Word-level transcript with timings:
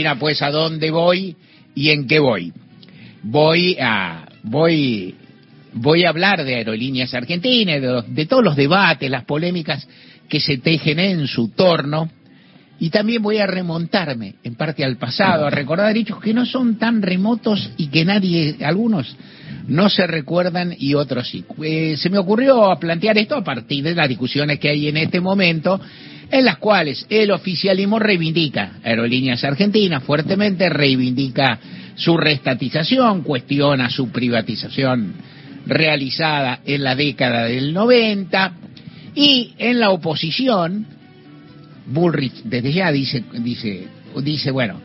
Mira, 0.00 0.14
pues 0.18 0.40
a 0.40 0.50
dónde 0.50 0.90
voy 0.90 1.36
y 1.74 1.90
en 1.90 2.06
qué 2.06 2.20
voy. 2.20 2.54
Voy 3.22 3.76
a 3.78 4.26
voy 4.44 5.14
voy 5.74 6.06
a 6.06 6.08
hablar 6.08 6.42
de 6.42 6.54
aerolíneas 6.54 7.12
argentinas, 7.12 8.06
de, 8.08 8.24
todos 8.24 8.42
los 8.42 8.56
debates, 8.56 9.10
las 9.10 9.24
polémicas 9.24 9.86
que 10.26 10.40
se 10.40 10.56
tejen 10.56 11.00
en 11.00 11.26
su 11.26 11.48
torno. 11.50 12.10
Y 12.78 12.88
también 12.88 13.20
voy 13.20 13.36
a 13.40 13.46
remontarme 13.46 14.36
en 14.42 14.54
parte 14.54 14.86
al 14.86 14.96
pasado, 14.96 15.46
a 15.46 15.50
recordar 15.50 15.94
hechos 15.94 16.18
que 16.18 16.32
no 16.32 16.46
son 16.46 16.78
tan 16.78 17.02
remotos 17.02 17.70
y 17.76 17.88
que 17.88 18.06
nadie, 18.06 18.56
algunos 18.62 19.14
no 19.68 19.90
se 19.90 20.06
recuerdan 20.06 20.74
y 20.78 20.94
otros 20.94 21.28
sí. 21.28 21.44
Eh, 21.62 21.94
se 21.98 22.08
me 22.08 22.16
ocurrió 22.16 22.74
plantear 22.80 23.18
esto 23.18 23.36
a 23.36 23.44
partir 23.44 23.84
de 23.84 23.94
las 23.94 24.08
discusiones 24.08 24.58
que 24.58 24.70
hay 24.70 24.88
en 24.88 24.96
este 24.96 25.20
momento, 25.20 25.78
en 26.30 26.44
las 26.44 26.58
cuales 26.58 27.06
el 27.10 27.30
oficialismo 27.32 27.98
reivindica 27.98 28.78
Aerolíneas 28.84 29.42
Argentinas 29.44 30.02
fuertemente, 30.02 30.68
reivindica 30.68 31.58
su 31.96 32.16
restatización, 32.16 33.22
cuestiona 33.22 33.90
su 33.90 34.10
privatización 34.10 35.14
realizada 35.66 36.60
en 36.64 36.84
la 36.84 36.94
década 36.94 37.44
del 37.44 37.72
90 37.72 38.52
y 39.14 39.54
en 39.58 39.80
la 39.80 39.90
oposición 39.90 40.86
Bullrich 41.86 42.42
desde 42.44 42.72
ya 42.72 42.92
dice 42.92 43.24
dice 43.40 43.88
dice 44.22 44.50
bueno 44.50 44.80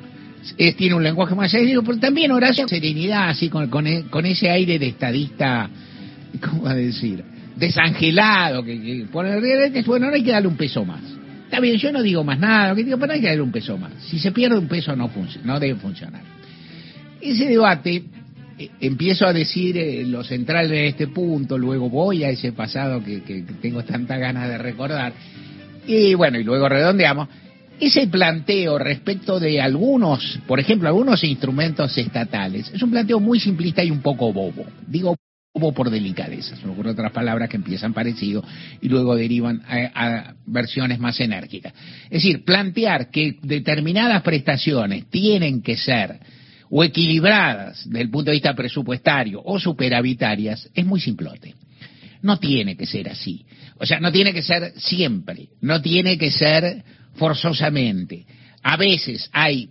es, 0.58 0.76
tiene 0.76 0.96
un 0.96 1.04
lenguaje 1.04 1.36
más 1.36 1.52
serio 1.52 1.84
pero 1.84 1.98
también 2.00 2.32
Horacio 2.32 2.68
serenidad 2.68 3.30
así 3.30 3.50
con, 3.50 3.70
con, 3.70 3.86
con 4.10 4.26
ese 4.26 4.50
aire 4.50 4.78
de 4.78 4.88
estadista 4.88 5.70
cómo 6.42 6.68
a 6.68 6.74
decir 6.74 7.24
desangelado 7.56 8.64
que, 8.64 8.82
que 8.82 9.06
pone 9.12 9.40
bueno 9.86 10.08
no 10.08 10.14
hay 10.14 10.24
que 10.24 10.32
darle 10.32 10.50
un 10.50 10.58
peso 10.58 10.84
más 10.84 11.15
bien 11.60 11.78
yo 11.78 11.92
no 11.92 12.02
digo 12.02 12.24
más 12.24 12.40
nada 12.40 12.76
que 12.76 12.84
digo 12.84 12.98
pero 12.98 13.14
hay 13.14 13.22
que 13.22 13.28
darle 13.28 13.42
un 13.42 13.52
peso 13.52 13.78
más 13.78 13.92
si 14.00 14.20
se 14.20 14.32
pierde 14.32 14.58
un 14.58 14.68
peso 14.68 14.96
no 14.96 15.10
no 15.44 15.60
debe 15.60 15.76
funcionar 15.76 16.22
ese 17.22 17.46
debate 17.46 18.04
eh, 18.58 18.70
empiezo 18.80 19.26
a 19.26 19.34
decir 19.34 19.78
eh, 19.78 20.06
lo 20.06 20.24
central 20.24 20.70
de 20.70 20.88
este 20.88 21.08
punto, 21.08 21.58
luego 21.58 21.90
voy 21.90 22.24
a 22.24 22.30
ese 22.30 22.54
pasado 22.54 23.04
que, 23.04 23.22
que, 23.22 23.46
que 23.46 23.54
tengo 23.54 23.84
tanta 23.84 24.18
ganas 24.18 24.48
de 24.48 24.58
recordar, 24.58 25.12
y 25.88 26.14
bueno, 26.14 26.40
y 26.40 26.44
luego 26.44 26.70
redondeamos. 26.70 27.28
Ese 27.80 28.08
planteo 28.08 28.80
respecto 28.80 29.40
de 29.40 29.60
algunos, 29.60 30.40
por 30.48 30.62
ejemplo, 30.62 30.88
algunos 30.88 31.24
instrumentos 31.26 31.98
estatales, 31.98 32.72
es 32.74 32.82
un 32.82 32.92
planteo 32.92 33.20
muy 33.20 33.40
simplista 33.40 33.84
y 33.84 33.92
un 33.92 34.02
poco 34.02 34.32
bobo. 34.32 34.66
Digo 34.88 35.18
bobo 35.56 35.74
por 35.74 35.90
delicadeza, 35.90 36.56
se 36.56 36.66
me 36.66 36.74
ocurren 36.74 36.94
otras 36.94 37.12
palabras 37.12 37.50
que 37.50 37.56
empiezan 37.56 37.94
parecido 37.94 38.44
y 38.82 38.90
luego 38.90 39.16
derivan 39.16 39.62
a, 39.68 39.92
a 39.94 40.36
versiones 40.46 41.00
más 41.00 41.20
enérgicas. 41.20 41.74
Es 42.06 42.24
decir, 42.24 42.44
plantear 42.44 43.10
que 43.10 43.38
determinadas 43.42 44.22
prestaciones 44.22 45.10
tienen 45.10 45.62
que 45.62 45.78
ser 45.78 46.20
o 46.70 46.84
equilibradas 46.84 47.86
desde 47.86 48.02
el 48.02 48.10
punto 48.10 48.32
de 48.32 48.36
vista 48.36 48.54
presupuestario 48.54 49.42
o 49.44 49.60
superavitarias 49.60 50.70
es 50.74 50.86
muy 50.86 51.00
simplote. 51.00 51.56
No 52.22 52.38
tiene 52.38 52.76
que 52.76 52.86
ser 52.86 53.10
así. 53.10 53.46
O 53.78 53.86
sea, 53.86 54.00
no 54.00 54.12
tiene 54.12 54.34
que 54.34 54.42
ser 54.42 54.74
siempre, 54.78 55.50
no 55.62 55.82
tiene 55.82 56.18
que 56.18 56.32
ser 56.32 56.84
forzosamente. 57.16 58.26
A 58.64 58.78
veces 58.78 59.30
hay 59.32 59.70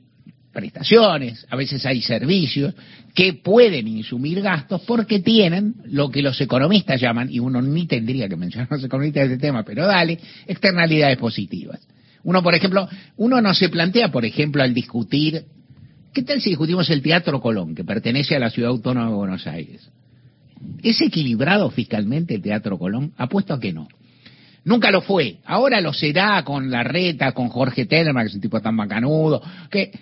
prestaciones, 0.55 1.47
a 1.51 1.57
veces 1.57 1.85
hay 1.85 2.01
servicios 2.01 2.73
que 3.15 3.35
pueden 3.35 3.87
insumir 3.89 4.41
gastos 4.41 4.83
porque 4.87 5.19
tienen 5.19 5.75
lo 5.85 6.11
que 6.11 6.23
los 6.23 6.41
economistas 6.41 7.01
llaman, 7.01 7.29
y 7.31 7.41
uno 7.41 7.61
ni 7.61 7.87
tendría 7.87 8.29
que 8.29 8.37
mencionar 8.37 8.69
a 8.71 8.77
los 8.77 8.85
economistas 8.85 9.29
de 9.29 9.35
este 9.35 9.47
tema, 9.47 9.65
pero 9.65 9.87
dale, 9.87 10.19
externalidades 10.47 11.19
positivas. 11.19 11.81
Uno, 12.23 12.43
por 12.43 12.55
ejemplo, 12.55 12.89
uno 13.17 13.43
no 13.43 13.53
se 13.53 13.69
plantea, 13.69 14.11
por 14.11 14.25
ejemplo, 14.25 14.63
al 14.63 14.73
discutir, 14.73 15.45
¿qué 16.13 16.23
tal 16.23 16.41
si 16.41 16.51
discutimos 16.51 16.89
el 16.89 17.03
Teatro 17.03 17.41
Colón, 17.41 17.75
que 17.75 17.85
pertenece 17.85 18.35
a 18.35 18.39
la 18.39 18.49
Ciudad 18.49 18.71
Autónoma 18.71 19.09
de 19.09 19.15
Buenos 19.15 19.47
Aires? 19.47 19.91
¿Es 20.83 21.01
equilibrado 21.03 21.71
fiscalmente 21.71 22.35
el 22.35 22.43
Teatro 22.43 22.79
Colón? 22.79 23.13
Apuesto 23.19 23.53
a 23.53 23.61
que 23.61 23.73
no. 23.73 23.89
Nunca 24.65 24.91
lo 24.91 25.03
fue. 25.03 25.37
Ahora 25.45 25.81
lo 25.83 25.93
será 25.93 26.43
con 26.43 26.71
la 26.71 26.83
reta, 26.83 27.33
con 27.33 27.49
Jorge 27.49 27.85
Telma, 27.85 28.23
que 28.23 28.29
es 28.29 28.35
un 28.35 28.41
tipo 28.41 28.61
tan 28.61 28.77
bacanudo, 28.77 29.43
que 29.71 29.93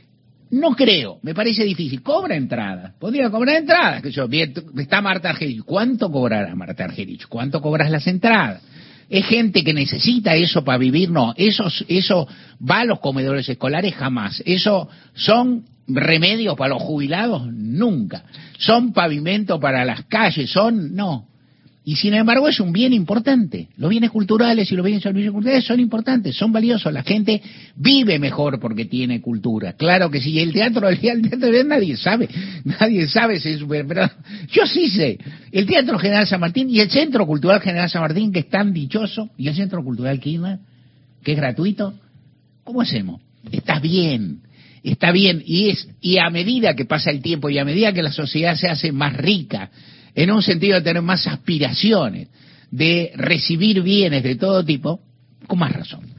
no 0.52 0.76
creo, 0.76 1.18
me 1.22 1.34
parece 1.34 1.64
difícil. 1.64 2.02
Cobra 2.02 2.36
entrada, 2.36 2.94
podría 2.98 3.30
cobrar 3.30 3.56
entradas. 3.56 4.02
Que 4.02 4.10
yo, 4.10 4.28
está 4.76 5.00
Marta 5.00 5.30
Argerich. 5.30 5.62
¿Cuánto 5.64 6.12
cobrará 6.12 6.54
Marta 6.54 6.84
Argerich? 6.84 7.26
¿Cuánto 7.26 7.62
cobras 7.62 7.90
las 7.90 8.06
entradas? 8.06 8.62
¿Es 9.08 9.24
gente 9.26 9.64
que 9.64 9.72
necesita 9.72 10.34
eso 10.36 10.62
para 10.62 10.76
vivir? 10.76 11.10
No, 11.10 11.32
eso, 11.38 11.68
eso 11.88 12.28
va 12.60 12.80
a 12.80 12.84
los 12.84 13.00
comedores 13.00 13.48
escolares 13.48 13.94
jamás. 13.94 14.42
Eso 14.44 14.90
son 15.14 15.64
remedios 15.88 16.54
para 16.54 16.74
los 16.74 16.82
jubilados? 16.82 17.46
Nunca. 17.50 18.24
¿Son 18.58 18.92
pavimento 18.92 19.58
para 19.58 19.86
las 19.86 20.04
calles? 20.04 20.50
¿Son? 20.50 20.94
No. 20.94 21.28
Y 21.84 21.96
sin 21.96 22.14
embargo 22.14 22.48
es 22.48 22.60
un 22.60 22.72
bien 22.72 22.92
importante. 22.92 23.68
Los 23.76 23.90
bienes 23.90 24.10
culturales 24.10 24.70
y 24.70 24.76
los 24.76 24.84
bienes 24.84 25.02
servicios 25.02 25.32
culturales 25.32 25.64
son 25.64 25.80
importantes, 25.80 26.36
son 26.36 26.52
valiosos. 26.52 26.92
La 26.92 27.02
gente 27.02 27.42
vive 27.74 28.20
mejor 28.20 28.60
porque 28.60 28.84
tiene 28.84 29.20
cultura. 29.20 29.72
Claro 29.72 30.08
que 30.08 30.20
sí. 30.20 30.38
El 30.38 30.52
teatro, 30.52 30.88
el 30.88 31.00
teatro 31.00 31.64
nadie 31.64 31.96
sabe. 31.96 32.28
Nadie 32.64 33.08
sabe 33.08 33.40
si 33.40 33.50
es. 33.50 33.64
Pero 33.68 34.08
yo 34.52 34.66
sí 34.66 34.90
sé. 34.90 35.18
El 35.50 35.66
Teatro 35.66 35.98
General 35.98 36.26
San 36.26 36.40
Martín 36.40 36.70
y 36.70 36.78
el 36.78 36.88
Centro 36.88 37.26
Cultural 37.26 37.60
General 37.60 37.90
San 37.90 38.02
Martín, 38.02 38.32
que 38.32 38.40
es 38.40 38.48
tan 38.48 38.72
dichoso, 38.72 39.30
y 39.36 39.48
el 39.48 39.56
Centro 39.56 39.82
Cultural 39.82 40.20
Kirchner, 40.20 40.60
que 41.24 41.32
es 41.32 41.36
gratuito. 41.36 41.94
¿Cómo 42.62 42.80
hacemos? 42.80 43.20
Estás 43.50 43.82
bien 43.82 44.42
está 44.84 45.12
bien 45.12 45.42
y 45.46 45.70
es 45.70 45.88
y 46.00 46.18
a 46.18 46.28
medida 46.28 46.74
que 46.74 46.84
pasa 46.84 47.10
el 47.10 47.22
tiempo 47.22 47.48
y 47.48 47.56
a 47.56 47.64
medida 47.64 47.92
que 47.92 48.02
la 48.02 48.10
sociedad 48.10 48.56
se 48.56 48.68
hace 48.68 48.90
más 48.90 49.16
rica 49.16 49.70
en 50.14 50.30
un 50.30 50.42
sentido 50.42 50.74
de 50.76 50.82
tener 50.82 51.02
más 51.02 51.26
aspiraciones 51.26 52.28
de 52.70 53.12
recibir 53.14 53.82
bienes 53.82 54.22
de 54.22 54.36
todo 54.36 54.64
tipo 54.64 55.00
con 55.46 55.58
más 55.58 55.72
razón. 55.72 56.12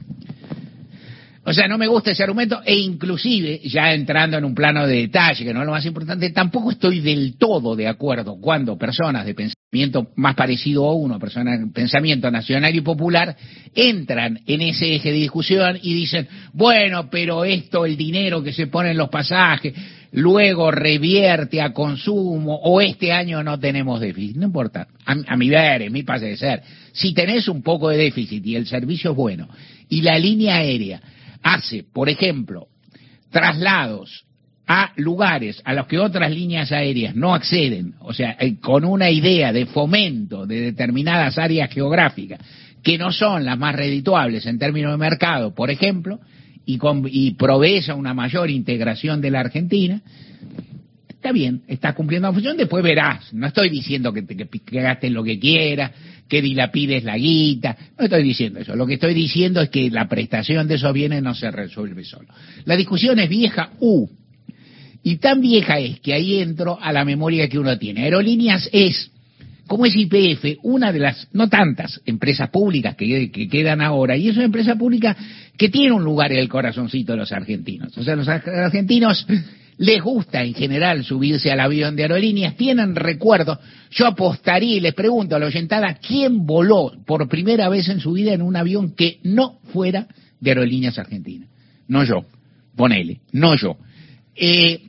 O 1.46 1.52
sea, 1.52 1.68
no 1.68 1.76
me 1.76 1.86
gusta 1.86 2.12
ese 2.12 2.22
argumento 2.22 2.62
e 2.64 2.74
inclusive, 2.74 3.60
ya 3.64 3.92
entrando 3.92 4.38
en 4.38 4.46
un 4.46 4.54
plano 4.54 4.86
de 4.86 4.96
detalle, 4.96 5.44
que 5.44 5.52
no 5.52 5.60
es 5.60 5.66
lo 5.66 5.72
más 5.72 5.84
importante, 5.84 6.30
tampoco 6.30 6.70
estoy 6.70 7.00
del 7.00 7.36
todo 7.36 7.76
de 7.76 7.86
acuerdo 7.86 8.36
cuando 8.40 8.78
personas 8.78 9.26
de 9.26 9.34
pensamiento 9.34 10.12
más 10.16 10.34
parecido 10.34 10.86
a 10.86 10.94
uno, 10.94 11.18
personas 11.18 11.60
de 11.60 11.66
pensamiento 11.66 12.30
nacional 12.30 12.74
y 12.74 12.80
popular, 12.80 13.36
entran 13.74 14.40
en 14.46 14.62
ese 14.62 14.94
eje 14.94 15.10
de 15.10 15.18
discusión 15.18 15.78
y 15.82 15.92
dicen, 15.92 16.26
bueno, 16.54 17.10
pero 17.10 17.44
esto, 17.44 17.84
el 17.84 17.98
dinero 17.98 18.42
que 18.42 18.54
se 18.54 18.68
pone 18.68 18.92
en 18.92 18.96
los 18.96 19.10
pasajes, 19.10 19.74
luego 20.14 20.70
revierte 20.70 21.60
a 21.60 21.72
consumo, 21.72 22.54
o 22.62 22.80
este 22.80 23.12
año 23.12 23.42
no 23.42 23.58
tenemos 23.58 24.00
déficit. 24.00 24.36
No 24.36 24.46
importa, 24.46 24.86
a, 25.04 25.36
mi 25.36 25.48
ver, 25.48 25.82
en 25.82 25.92
mi 25.92 26.04
pase 26.04 26.26
de 26.26 26.36
ser, 26.36 26.62
si 26.92 27.12
tenés 27.12 27.48
un 27.48 27.62
poco 27.62 27.88
de 27.88 27.98
déficit 27.98 28.46
y 28.46 28.56
el 28.56 28.66
servicio 28.66 29.10
es 29.10 29.16
bueno, 29.16 29.48
y 29.88 30.02
la 30.02 30.18
línea 30.18 30.56
aérea 30.56 31.00
hace, 31.42 31.82
por 31.82 32.08
ejemplo, 32.08 32.68
traslados 33.30 34.24
a 34.66 34.92
lugares 34.96 35.60
a 35.64 35.74
los 35.74 35.86
que 35.86 35.98
otras 35.98 36.30
líneas 36.30 36.70
aéreas 36.70 37.14
no 37.16 37.34
acceden, 37.34 37.94
o 38.00 38.14
sea, 38.14 38.36
eh, 38.38 38.58
con 38.60 38.84
una 38.84 39.10
idea 39.10 39.52
de 39.52 39.66
fomento 39.66 40.46
de 40.46 40.60
determinadas 40.60 41.36
áreas 41.38 41.70
geográficas 41.70 42.40
que 42.82 42.96
no 42.98 43.10
son 43.10 43.44
las 43.44 43.58
más 43.58 43.74
redituables 43.74 44.46
en 44.46 44.58
términos 44.58 44.92
de 44.92 44.98
mercado, 44.98 45.54
por 45.54 45.70
ejemplo, 45.70 46.20
y, 46.66 46.78
con, 46.78 47.06
y 47.10 47.36
una 47.96 48.14
mayor 48.14 48.50
integración 48.50 49.20
de 49.20 49.30
la 49.30 49.40
Argentina, 49.40 50.00
está 51.08 51.32
bien, 51.32 51.62
está 51.68 51.94
cumpliendo 51.94 52.28
la 52.28 52.34
función, 52.34 52.56
después 52.56 52.84
verás, 52.84 53.32
no 53.32 53.46
estoy 53.46 53.70
diciendo 53.70 54.12
que, 54.12 54.26
que, 54.26 54.46
que 54.46 54.80
gastes 54.80 55.10
lo 55.10 55.24
que 55.24 55.38
quieras, 55.38 55.92
que 56.28 56.42
dilapides 56.42 57.04
la 57.04 57.16
guita, 57.16 57.76
no 57.98 58.04
estoy 58.04 58.22
diciendo 58.22 58.60
eso, 58.60 58.76
lo 58.76 58.86
que 58.86 58.94
estoy 58.94 59.14
diciendo 59.14 59.60
es 59.60 59.70
que 59.70 59.90
la 59.90 60.08
prestación 60.08 60.68
de 60.68 60.74
esos 60.74 60.92
bienes 60.92 61.22
no 61.22 61.34
se 61.34 61.50
resuelve 61.50 62.04
solo. 62.04 62.28
La 62.64 62.76
discusión 62.76 63.18
es 63.18 63.28
vieja, 63.28 63.70
uh, 63.80 64.08
y 65.02 65.16
tan 65.16 65.40
vieja 65.40 65.78
es 65.78 66.00
que 66.00 66.14
ahí 66.14 66.40
entro 66.40 66.78
a 66.80 66.92
la 66.92 67.04
memoria 67.04 67.48
que 67.48 67.58
uno 67.58 67.78
tiene. 67.78 68.04
Aerolíneas 68.04 68.70
es, 68.72 69.10
como 69.66 69.86
es 69.86 69.94
IPF, 69.96 70.58
una 70.62 70.92
de 70.92 70.98
las, 70.98 71.28
no 71.32 71.48
tantas 71.48 72.00
empresas 72.04 72.50
públicas 72.50 72.96
que, 72.96 73.30
que 73.30 73.48
quedan 73.48 73.80
ahora, 73.80 74.16
y 74.16 74.28
es 74.28 74.36
una 74.36 74.44
empresa 74.44 74.76
pública 74.76 75.16
que 75.56 75.68
tiene 75.68 75.92
un 75.92 76.04
lugar 76.04 76.32
en 76.32 76.38
el 76.38 76.48
corazoncito 76.48 77.12
de 77.12 77.18
los 77.18 77.32
argentinos. 77.32 77.96
O 77.96 78.02
sea, 78.02 78.16
los 78.16 78.28
argentinos 78.28 79.26
les 79.78 80.02
gusta 80.02 80.42
en 80.42 80.54
general 80.54 81.04
subirse 81.04 81.50
al 81.50 81.60
avión 81.60 81.96
de 81.96 82.02
aerolíneas, 82.02 82.56
tienen 82.56 82.94
recuerdos. 82.94 83.58
Yo 83.90 84.06
apostaría 84.06 84.76
y 84.76 84.80
les 84.80 84.94
pregunto 84.94 85.34
a 85.34 85.38
la 85.38 85.46
oyentada, 85.46 85.94
¿quién 85.94 86.46
voló 86.46 86.92
por 87.06 87.28
primera 87.28 87.68
vez 87.68 87.88
en 87.88 88.00
su 88.00 88.12
vida 88.12 88.32
en 88.32 88.42
un 88.42 88.56
avión 88.56 88.94
que 88.94 89.18
no 89.22 89.58
fuera 89.72 90.06
de 90.40 90.50
aerolíneas 90.50 90.98
argentinas? 90.98 91.48
No 91.88 92.04
yo, 92.04 92.24
ponele, 92.76 93.20
no 93.32 93.56
yo. 93.56 93.76
Eh, 94.36 94.82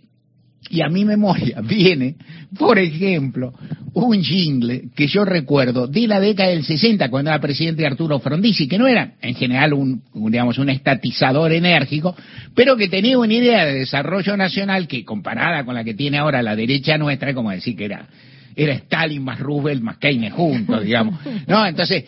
y 0.69 0.81
a 0.81 0.89
mi 0.89 1.05
memoria 1.05 1.61
viene, 1.67 2.15
por 2.57 2.79
ejemplo, 2.79 3.53
un 3.95 4.21
jingle 4.21 4.89
que 4.93 5.07
yo 5.07 5.23
recuerdo 5.23 5.87
de 5.87 6.05
la 6.05 6.19
década 6.19 6.49
del 6.49 6.65
60 6.65 7.09
cuando 7.09 7.31
era 7.31 7.39
presidente 7.39 7.85
Arturo 7.85 8.19
Frondizi, 8.19 8.67
que 8.67 8.77
no 8.77 8.87
era 8.87 9.13
en 9.21 9.35
general 9.35 9.73
un, 9.73 10.03
digamos, 10.13 10.57
un 10.57 10.69
estatizador 10.69 11.53
enérgico, 11.53 12.13
pero 12.53 12.75
que 12.75 12.89
tenía 12.89 13.17
una 13.17 13.33
idea 13.33 13.65
de 13.65 13.79
desarrollo 13.79 14.35
nacional 14.35 14.87
que 14.87 15.05
comparada 15.05 15.63
con 15.63 15.75
la 15.75 15.85
que 15.85 15.93
tiene 15.93 16.17
ahora 16.17 16.43
la 16.43 16.57
derecha 16.57 16.97
nuestra, 16.97 17.29
es 17.29 17.35
como 17.35 17.51
decir 17.51 17.77
que 17.77 17.85
era, 17.85 18.07
era 18.53 18.73
Stalin 18.73 19.23
más 19.23 19.39
Roosevelt 19.39 19.81
más 19.81 19.97
Keynes 19.97 20.33
juntos, 20.33 20.83
digamos. 20.83 21.17
No, 21.47 21.65
entonces, 21.65 22.03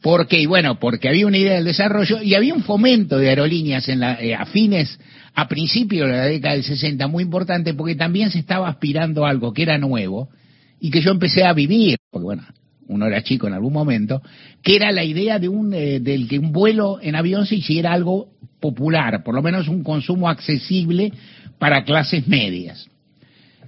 porque, 0.00 0.46
bueno, 0.46 0.78
porque 0.78 1.08
había 1.08 1.26
una 1.26 1.38
idea 1.38 1.54
del 1.54 1.64
desarrollo 1.64 2.22
y 2.22 2.36
había 2.36 2.54
un 2.54 2.62
fomento 2.62 3.18
de 3.18 3.28
aerolíneas 3.28 3.88
en 3.88 3.98
la, 3.98 4.22
eh, 4.22 4.36
a 4.36 4.46
fines, 4.46 5.00
a 5.34 5.48
principios 5.48 6.08
de 6.08 6.16
la 6.16 6.26
década 6.26 6.54
del 6.54 6.62
60 6.62 7.08
muy 7.08 7.24
importante 7.24 7.74
porque 7.74 7.96
también 7.96 8.30
se 8.30 8.38
estaba 8.38 8.68
aspirando 8.68 9.26
a 9.26 9.30
algo 9.30 9.52
que 9.52 9.62
era 9.62 9.78
nuevo 9.78 10.28
y 10.80 10.90
que 10.90 11.00
yo 11.00 11.10
empecé 11.10 11.44
a 11.44 11.52
vivir, 11.52 11.98
porque 12.10 12.24
bueno, 12.24 12.44
uno 12.88 13.06
era 13.06 13.22
chico 13.22 13.46
en 13.46 13.54
algún 13.54 13.72
momento, 13.72 14.22
que 14.62 14.76
era 14.76 14.90
la 14.92 15.04
idea 15.04 15.38
de 15.38 15.48
un, 15.48 15.72
eh, 15.74 16.00
del 16.00 16.28
que 16.28 16.38
un 16.38 16.52
vuelo 16.52 16.98
en 17.00 17.14
avión 17.14 17.46
se 17.46 17.56
hiciera 17.56 17.92
algo 17.92 18.28
popular, 18.60 19.22
por 19.22 19.34
lo 19.34 19.42
menos 19.42 19.68
un 19.68 19.82
consumo 19.82 20.28
accesible 20.28 21.12
para 21.58 21.84
clases 21.84 22.26
medias. 22.26 22.88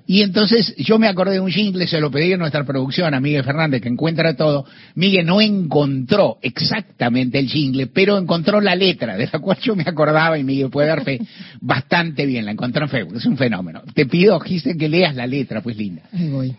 Y 0.07 0.23
entonces 0.23 0.75
yo 0.77 0.99
me 0.99 1.07
acordé 1.07 1.35
de 1.35 1.41
un 1.41 1.53
jingle, 1.53 1.87
se 1.87 2.01
lo 2.01 2.11
pedí 2.11 2.33
a 2.33 2.37
nuestra 2.37 2.65
producción, 2.65 3.15
a 3.15 3.21
Miguel 3.21 3.45
Fernández, 3.45 3.81
que 3.81 3.89
encuentra 3.89 4.35
todo. 4.35 4.65
Miguel 4.97 5.25
no 5.25 5.41
encontró 5.41 6.39
exactamente 6.43 7.39
el 7.39 7.47
jingle, 7.47 7.87
pero 7.87 8.19
encontró 8.19 8.61
la 8.61 8.75
letra, 8.75 9.17
de 9.17 9.29
la 9.33 9.39
cual 9.39 9.59
yo 9.61 9.77
me 9.77 9.85
acordaba 9.87 10.37
y 10.37 10.43
Miguel 10.43 10.69
puede 10.69 10.89
dar 10.89 11.05
fe 11.05 11.21
bastante 11.61 12.27
bien, 12.27 12.45
la 12.45 12.51
encontró 12.51 12.87
en 12.87 12.91
Facebook, 12.91 13.19
es 13.19 13.27
un 13.27 13.37
fenómeno. 13.37 13.83
Te 13.95 14.07
pido, 14.07 14.41
Gise, 14.41 14.77
que 14.77 14.89
leas 14.89 15.15
la 15.15 15.29
letra, 15.29 15.61
pues 15.61 15.77
linda. 15.77 16.03
Ahí 16.13 16.29
voy. 16.29 16.57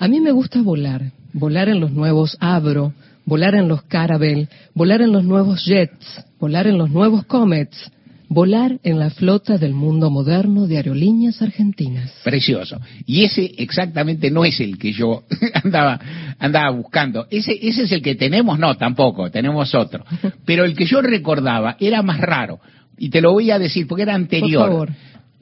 A 0.00 0.06
mí 0.06 0.20
me 0.20 0.30
gusta 0.30 0.62
volar, 0.62 1.10
volar 1.32 1.68
en 1.68 1.80
los 1.80 1.90
nuevos 1.90 2.36
Abro, 2.38 2.92
volar 3.24 3.56
en 3.56 3.66
los 3.66 3.82
Caravelle, 3.82 4.48
volar 4.72 5.02
en 5.02 5.10
los 5.10 5.24
nuevos 5.24 5.64
Jets, 5.64 6.24
volar 6.38 6.68
en 6.68 6.78
los 6.78 6.88
nuevos 6.90 7.24
Comets, 7.24 7.90
volar 8.28 8.78
en 8.84 9.00
la 9.00 9.10
flota 9.10 9.58
del 9.58 9.74
mundo 9.74 10.08
moderno 10.08 10.68
de 10.68 10.76
aerolíneas 10.76 11.42
argentinas. 11.42 12.12
Precioso. 12.22 12.80
Y 13.06 13.24
ese 13.24 13.52
exactamente 13.58 14.30
no 14.30 14.44
es 14.44 14.60
el 14.60 14.78
que 14.78 14.92
yo 14.92 15.24
andaba, 15.64 15.98
andaba 16.38 16.70
buscando. 16.70 17.26
Ese, 17.28 17.58
ese 17.60 17.82
es 17.82 17.92
el 17.92 18.00
que 18.00 18.14
tenemos, 18.14 18.56
no, 18.56 18.76
tampoco, 18.76 19.32
tenemos 19.32 19.74
otro. 19.74 20.04
Pero 20.44 20.64
el 20.64 20.76
que 20.76 20.86
yo 20.86 21.02
recordaba 21.02 21.76
era 21.80 22.02
más 22.02 22.20
raro. 22.20 22.60
Y 22.96 23.10
te 23.10 23.20
lo 23.20 23.32
voy 23.32 23.50
a 23.50 23.58
decir 23.58 23.88
porque 23.88 24.02
era 24.02 24.14
anterior. 24.14 24.68
Por 24.68 24.70
favor. 24.70 24.92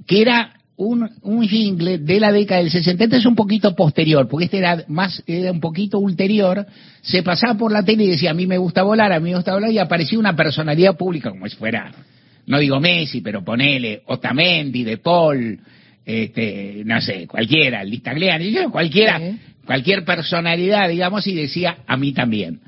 Que 0.07 0.23
era 0.23 0.56
un, 0.77 1.09
un 1.23 1.49
jingle 1.49 1.99
de 1.99 2.21
la 2.21 2.33
década 2.33 2.61
del 2.61 2.71
60. 2.71 3.05
Este 3.05 3.17
es 3.17 3.27
un 3.27 3.35
poquito 3.35 3.75
posterior, 3.75 4.29
porque 4.29 4.47
este 4.47 4.59
era 4.59 4.85
más, 4.89 5.23
era 5.27 5.53
un 5.53 5.61
poquito 5.61 5.99
ulterior. 5.99 6.67
Se 7.03 7.23
pasaba 7.23 7.55
por 7.55 7.73
la 7.73 7.83
tele 7.83 8.05
y 8.05 8.09
decía, 8.09 8.31
a 8.31 8.35
mí 8.35 8.47
me 8.47 8.59
gusta 8.59 8.83
volar, 8.83 9.13
a 9.13 9.21
mí 9.21 9.31
me 9.31 9.37
gusta 9.37 9.55
volar, 9.55 9.71
y 9.71 9.79
aparecía 9.79 10.19
una 10.19 10.37
personalidad 10.37 10.97
pública, 10.97 11.31
como 11.31 11.49
si 11.49 11.57
fuera 11.57 11.93
no 12.47 12.59
digo 12.59 12.81
Messi, 12.81 13.21
pero 13.21 13.45
ponele 13.45 14.03
Otamendi, 14.07 14.85
De 14.85 14.99
Paul, 14.99 15.59
este, 16.05 16.83
no 16.85 17.01
sé, 17.01 17.27
cualquiera, 17.27 17.83
Listagliani, 17.83 18.55
cualquiera, 18.71 19.21
cualquier 19.65 20.05
personalidad, 20.05 20.89
digamos, 20.89 21.27
y 21.27 21.35
decía 21.35 21.79
a 21.87 21.97
mí 21.97 22.13
también. 22.13 22.61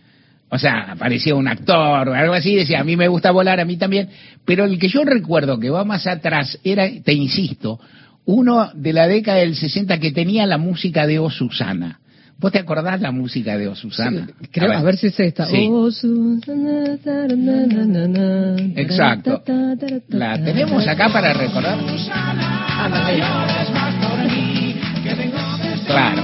O 0.50 0.58
sea, 0.58 0.92
aparecía 0.92 1.34
un 1.34 1.46
actor 1.46 2.08
o 2.08 2.14
algo 2.14 2.32
así, 2.32 2.54
decía 2.54 2.80
a 2.80 2.84
mí 2.84 2.96
me 2.96 3.08
gusta 3.08 3.30
volar, 3.30 3.60
a 3.60 3.64
mí 3.64 3.76
también. 3.76 4.08
Pero 4.44 4.64
el 4.64 4.78
que 4.78 4.88
yo 4.88 5.04
recuerdo 5.04 5.58
que 5.58 5.68
va 5.68 5.84
más 5.84 6.06
atrás 6.06 6.58
era, 6.64 6.88
te 7.04 7.12
insisto, 7.12 7.78
uno 8.24 8.70
de 8.74 8.92
la 8.92 9.06
década 9.06 9.38
del 9.38 9.54
60 9.54 9.98
que 9.98 10.12
tenía 10.12 10.46
la 10.46 10.58
música 10.58 11.06
de 11.06 11.18
O 11.18 11.30
Susana. 11.30 12.00
¿Vos 12.38 12.52
te 12.52 12.60
acordás 12.60 13.00
la 13.00 13.10
música 13.10 13.58
de 13.58 13.68
O 13.68 13.74
Susana? 13.74 14.26
Sí, 14.26 14.48
creo, 14.52 14.72
a, 14.72 14.82
ver. 14.82 14.96
si 14.96 15.08
es 15.08 15.20
esta. 15.20 15.44
Sí. 15.46 15.68
Susana, 15.90 16.96
Exacto. 18.76 19.42
La 20.08 20.42
tenemos 20.42 20.86
acá 20.86 21.08
para 21.12 21.34
recordar. 21.34 21.78
Claro. 25.86 26.22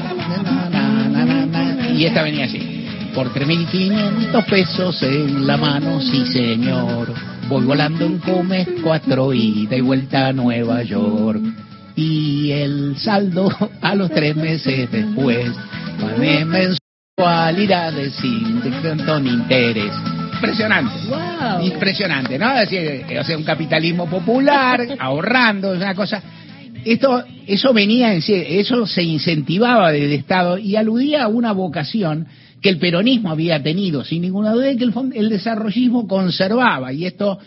Y 1.95 2.05
esta 2.05 2.23
venía 2.23 2.45
así. 2.47 2.74
Por 3.15 3.33
3.500 3.33 4.45
pesos 4.47 5.01
en 5.05 5.47
la 5.47 5.57
mano, 5.57 6.01
sí 6.01 6.27
señor. 6.27 7.15
Voy 7.49 7.65
volando 7.65 8.05
en 8.05 8.19
Comes 8.19 8.67
4 8.83 9.35
ida 9.35 9.77
y 9.77 9.81
vuelta 9.81 10.29
a 10.29 10.33
Nueva 10.33 10.83
York. 10.83 11.41
Y 11.95 12.51
el 12.51 12.97
saldo 12.99 13.49
a 13.81 13.95
los 13.95 14.11
tres 14.11 14.35
meses 14.35 14.91
después 14.91 15.49
de 16.19 16.45
mensualidades 16.45 18.15
sin 18.17 18.61
con 19.07 19.27
interés. 19.29 19.93
Impresionante. 20.33 20.95
Wow. 21.09 21.65
Impresionante, 21.65 22.37
¿no? 22.37 22.47
Así, 22.47 22.77
o 22.77 23.25
sea, 23.25 23.39
un 23.39 23.45
capitalismo 23.45 24.09
popular, 24.09 24.81
ahorrando, 24.99 25.73
es 25.73 25.81
una 25.81 25.95
cosa. 25.95 26.21
Esto, 26.85 27.23
eso 27.47 27.73
venía 27.73 28.13
en 28.13 28.23
sí, 28.23 28.35
eso 28.35 28.87
se 28.87 29.05
incentivaba 29.05 29.93
desde 29.93 30.17
Estado 30.17 30.59
y 30.59 30.75
aludía 30.75 31.23
a 31.23 31.29
una 31.29 31.53
vocación 31.53 32.27
que 32.65 32.71
el 32.71 32.79
peronismo 32.79 33.31
había 33.31 33.63
tenido, 33.63 34.03
sin 34.05 34.23
ninguna 34.23 34.53
duda, 34.53 34.73
y 34.73 34.79
que 34.79 34.85
el, 34.85 34.95
el 35.15 35.29
desarrollismo 35.29 36.09
conservaba. 36.09 36.95
Y 36.95 37.05
esto, 37.05 37.39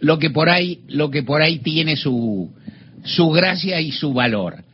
lo 0.00 0.18
que 0.18 0.30
por 0.30 0.48
ahí, 0.48 0.80
lo 0.88 1.10
que 1.10 1.22
por 1.22 1.42
ahí 1.42 1.58
tiene 1.58 1.98
su, 1.98 2.48
su 3.04 3.28
gracia 3.28 3.78
y 3.78 3.92
su 3.92 4.14
valor. 4.14 4.64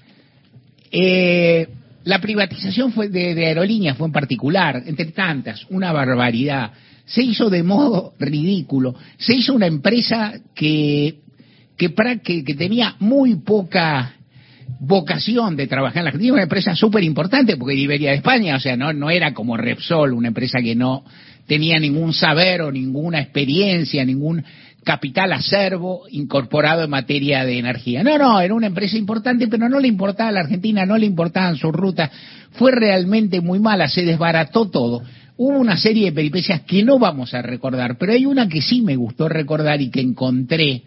Eh, 0.93 1.67
la 2.05 2.21
privatización 2.21 2.93
fue 2.93 3.09
de, 3.09 3.47
aerolíneas 3.47 3.97
fue 3.97 4.07
en 4.07 4.13
particular, 4.13 4.81
entre 4.87 5.07
tantas, 5.07 5.67
una 5.71 5.93
barbaridad. 5.93 6.71
Se 7.05 7.25
hizo 7.25 7.51
de 7.51 7.65
modo 7.65 8.13
ridículo. 8.21 8.95
Se 9.19 9.35
hizo 9.35 9.55
una 9.55 9.67
empresa 9.67 10.35
que, 10.55 11.17
que, 11.77 11.93
que, 12.23 12.45
que 12.45 12.55
tenía 12.55 12.95
muy 13.01 13.35
poca 13.41 14.15
vocación 14.81 15.57
de 15.57 15.67
trabajar 15.67 15.99
en 15.99 16.05
la 16.05 16.09
Argentina, 16.11 16.35
una 16.35 16.43
empresa 16.43 16.75
súper 16.75 17.05
importante, 17.05 17.57
porque 17.57 17.75
Iberia 17.75 18.11
de 18.11 18.17
España, 18.17 18.57
o 18.57 18.61
sea, 18.61 18.77
no, 18.77 18.93
no 18.93 19.11
era 19.11 19.33
como 19.33 19.57
Repsol, 19.57 20.13
una 20.13 20.29
empresa 20.29 20.61
que 20.61 20.75
no 20.75 21.05
tenía 21.47 21.79
ningún 21.79 22.13
saber 22.13 22.63
o 22.63 22.73
ninguna 22.73 23.21
experiencia, 23.21 24.05
ningún 24.05 24.45
capital 24.85 25.33
acervo 25.33 26.03
incorporado 26.11 26.85
en 26.85 26.91
materia 26.91 27.45
de 27.45 27.59
energía. 27.59 28.05
No, 28.05 28.17
no, 28.19 28.41
era 28.41 28.55
una 28.55 28.67
empresa 28.67 28.97
importante, 28.97 29.49
pero 29.49 29.69
no 29.69 29.81
le 29.81 29.89
importaba 29.89 30.29
a 30.29 30.33
la 30.33 30.41
Argentina, 30.41 30.87
no 30.87 30.97
le 30.97 31.07
importaban 31.07 31.57
sus 31.57 31.73
rutas. 31.73 32.11
Fue 32.53 32.71
realmente 32.71 33.41
muy 33.41 33.59
mala, 33.59 33.89
se 33.89 34.05
desbarató 34.05 34.69
todo. 34.71 35.03
Hubo 35.37 35.59
una 35.59 35.77
serie 35.77 36.07
de 36.07 36.13
peripecias 36.13 36.61
que 36.61 36.85
no 36.85 36.99
vamos 36.99 37.35
a 37.35 37.43
recordar, 37.43 37.97
pero 37.99 38.13
hay 38.13 38.27
una 38.27 38.49
que 38.49 38.63
sí 38.63 38.83
me 38.83 38.95
gustó 38.95 39.29
recordar 39.29 39.81
y 39.81 39.91
que 39.91 40.01
encontré, 40.01 40.83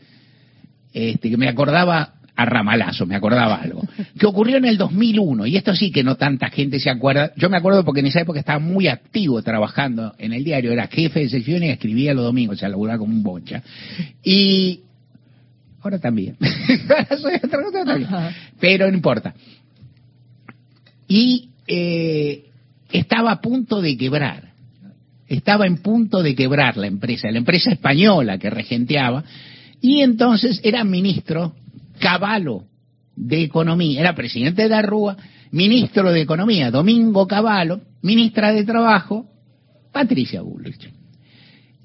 este, 0.93 1.29
que 1.29 1.37
me 1.37 1.49
acordaba 1.49 2.13
a 2.37 2.45
ramalazo, 2.45 3.07
me 3.07 3.15
acordaba 3.15 3.55
algo, 3.55 3.81
que 4.17 4.27
ocurrió 4.27 4.57
en 4.57 4.65
el 4.65 4.77
2001, 4.77 5.47
y 5.47 5.57
esto 5.57 5.75
sí 5.75 5.91
que 5.91 6.03
no 6.03 6.15
tanta 6.15 6.49
gente 6.49 6.79
se 6.79 6.91
acuerda, 6.91 7.31
yo 7.35 7.49
me 7.49 7.57
acuerdo 7.57 7.83
porque 7.83 8.01
en 8.01 8.05
esa 8.05 8.21
época 8.21 8.39
estaba 8.39 8.59
muy 8.59 8.87
activo 8.87 9.41
trabajando 9.41 10.13
en 10.19 10.33
el 10.33 10.43
diario, 10.43 10.71
era 10.71 10.87
jefe 10.87 11.21
de 11.21 11.29
sección 11.29 11.63
y 11.63 11.69
escribía 11.69 12.13
los 12.13 12.23
domingos, 12.23 12.57
o 12.57 12.59
sea, 12.59 12.69
laburaba 12.69 12.99
como 12.99 13.11
un 13.11 13.23
bocha, 13.23 13.63
y 14.23 14.81
ahora 15.81 15.97
también, 15.97 16.37
soy 17.19 17.33
otra 17.43 17.63
cosa 17.63 17.83
también, 17.83 18.09
pero 18.59 18.87
no 18.87 18.95
importa. 18.95 19.33
Y 21.07 21.49
eh, 21.65 22.45
estaba 22.91 23.31
a 23.31 23.41
punto 23.41 23.81
de 23.81 23.97
quebrar, 23.97 24.51
estaba 25.27 25.65
en 25.65 25.77
punto 25.77 26.21
de 26.21 26.35
quebrar 26.35 26.77
la 26.77 26.85
empresa, 26.85 27.31
la 27.31 27.39
empresa 27.39 27.71
española 27.71 28.37
que 28.37 28.51
regenteaba, 28.51 29.23
y 29.81 30.01
entonces 30.01 30.61
era 30.63 30.83
ministro 30.83 31.55
Cavallo 31.99 32.63
de 33.15 33.43
Economía, 33.43 34.01
era 34.01 34.15
presidente 34.15 34.63
de 34.63 34.69
la 34.69 34.81
Rúa, 34.81 35.17
ministro 35.51 36.11
de 36.11 36.21
Economía, 36.21 36.71
Domingo 36.71 37.27
Cavallo, 37.27 37.81
ministra 38.01 38.51
de 38.53 38.63
Trabajo, 38.63 39.25
Patricia 39.91 40.41
Bullrich. 40.41 40.89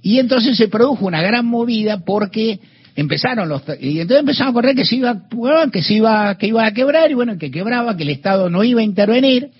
Y 0.02 0.18
entonces 0.18 0.56
se 0.56 0.68
produjo 0.68 1.06
una 1.06 1.22
gran 1.22 1.46
movida 1.46 2.04
porque 2.04 2.60
empezaron 2.94 3.48
los 3.48 3.62
y 3.80 4.00
entonces 4.00 4.20
empezaron 4.20 4.50
a 4.50 4.54
correr 4.54 4.76
que 4.76 4.84
se 4.84 4.96
iba 4.96 5.22
que 5.72 5.82
se 5.82 5.94
iba 5.94 6.36
que 6.36 6.48
iba 6.48 6.66
a 6.66 6.72
quebrar 6.72 7.10
y 7.10 7.14
bueno 7.14 7.38
que 7.38 7.50
quebraba 7.50 7.96
que 7.96 8.02
el 8.02 8.10
Estado 8.10 8.50
no 8.50 8.64
iba 8.64 8.80
a 8.80 8.84
intervenir 8.84 9.50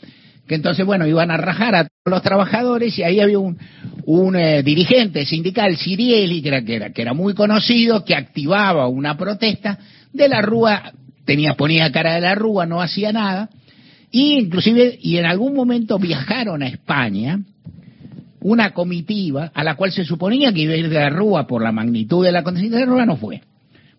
que 0.47 0.57
entonces 0.57 0.85
bueno 0.85 1.07
iban 1.07 1.31
a 1.31 1.39
rajar 1.39 1.75
a 1.75 1.85
todos 1.85 2.17
los 2.17 2.23
trabajadores 2.23 2.99
y 2.99 3.03
ahí 3.03 3.21
había 3.21 3.39
un, 3.39 3.57
un 4.05 4.37
eh, 4.37 4.63
dirigente 4.63 5.25
sindical 5.25 5.79
Sirieli 5.79 6.43
que 6.43 6.49
era, 6.49 6.63
que 6.63 6.75
era 6.75 6.93
que 6.93 7.01
era 7.01 7.15
muy 7.15 7.33
conocido 7.33 8.05
que 8.05 8.15
activaba 8.15 8.87
una 8.89 9.17
protesta 9.17 9.79
de 10.13 10.29
la 10.29 10.43
Rúa 10.43 10.93
tenía 11.25 11.55
ponía 11.55 11.91
cara 11.93 12.15
de 12.15 12.21
la 12.21 12.35
Rúa 12.35 12.67
no 12.67 12.81
hacía 12.81 13.13
nada. 13.13 13.49
Y 14.11 14.39
inclusive 14.39 14.99
y 15.01 15.17
en 15.17 15.27
algún 15.27 15.55
momento 15.55 15.99
viajaron 15.99 16.63
a 16.63 16.69
España 16.69 17.41
una 18.41 18.73
comitiva 18.73 19.51
a 19.55 19.65
la 19.65 19.77
cual 19.77 19.93
se 19.93 20.05
suponía 20.05 20.53
que 20.53 20.63
iba 20.63 20.75
a 20.75 20.77
ir 20.77 20.89
de 20.89 20.97
la 20.97 21.11
Rúa 21.11 21.47
por 21.47 21.63
la 21.63 21.73
magnitud 21.73 22.25
de 22.25 22.33
la 22.33 22.43
contingencia 22.43 22.81
de 22.81 22.87
la 22.87 22.93
Rúa 22.93 23.07
no 23.07 23.17
fue. 23.17 23.41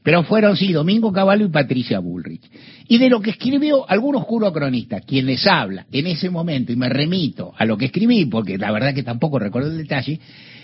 Pero 0.04 0.24
fueron 0.24 0.58
sí 0.58 0.74
Domingo 0.74 1.14
Caballo 1.14 1.46
y 1.46 1.50
Patricia 1.50 2.00
Bullrich. 2.00 2.44
Y 2.90 2.98
de 2.98 3.10
lo 3.10 3.22
que 3.22 3.32
escribió 3.32 3.90
algún 3.90 4.18
oscuro 4.18 4.52
cronista, 4.52 5.00
quien 5.00 5.26
les 5.26 5.48
habla 5.48 5.86
en 5.94 6.08
ese 6.08 6.30
momento, 6.30 6.74
y 6.74 6.76
me 6.76 6.90
remito 6.90 7.54
a 7.58 7.66
lo 7.66 7.78
que 7.78 7.86
escribí, 7.86 8.26
porque 8.26 8.58
la 8.58 8.72
verdad 8.72 8.94
que 8.94 9.04
tampoco 9.04 9.40
recuerdo 9.40 9.72
el 9.72 9.78
detalle, 9.78 10.20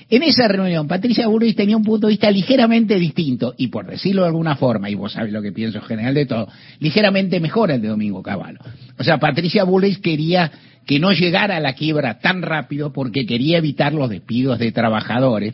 en 0.10 0.24
esa 0.24 0.48
reunión 0.48 0.88
Patricia 0.88 1.28
Bullrich 1.28 1.56
tenía 1.56 1.78
un 1.78 1.84
punto 1.84 2.08
de 2.08 2.14
vista 2.14 2.32
ligeramente 2.32 2.96
distinto, 2.96 3.54
y 3.58 3.68
por 3.68 3.86
decirlo 3.86 4.24
de 4.24 4.30
alguna 4.30 4.56
forma, 4.56 4.90
y 4.90 4.96
vos 4.96 5.14
sabés 5.14 5.32
lo 5.32 5.42
que 5.42 5.52
pienso 5.52 5.78
en 5.78 5.84
general 5.84 6.14
de 6.16 6.26
todo, 6.26 6.48
ligeramente 6.80 7.40
mejor 7.40 7.72
el 7.72 7.82
de 7.82 7.90
Domingo 7.90 8.24
Cavallo. 8.24 8.60
O 8.98 9.04
sea, 9.04 9.20
Patricia 9.20 9.64
Bullrich 9.64 10.02
quería 10.02 10.52
que 10.86 11.00
no 11.00 11.12
llegara 11.12 11.58
a 11.58 11.60
la 11.60 11.74
quiebra 11.74 12.20
tan 12.20 12.42
rápido 12.42 12.92
porque 12.92 13.26
quería 13.26 13.60
evitar 13.60 13.94
los 13.94 14.10
despidos 14.10 14.58
de 14.58 14.72
trabajadores 14.72 15.54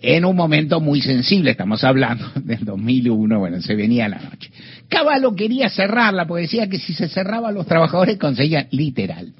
en 0.00 0.24
un 0.24 0.36
momento 0.36 0.80
muy 0.80 1.00
sensible, 1.00 1.52
estamos 1.52 1.82
hablando 1.82 2.30
del 2.36 2.64
2001, 2.64 3.38
bueno, 3.38 3.60
se 3.60 3.74
venía 3.74 4.08
la 4.08 4.18
noche. 4.18 4.50
Caballo 4.88 5.34
quería 5.34 5.68
cerrarla 5.70 6.26
porque 6.26 6.42
decía 6.42 6.68
que 6.68 6.78
si 6.78 6.94
se 6.94 7.08
cerraba 7.08 7.50
los 7.50 7.66
trabajadores 7.66 8.18
conseguían 8.18 8.68
literal 8.70 9.32